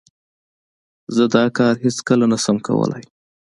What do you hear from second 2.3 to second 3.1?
نه شم کولای.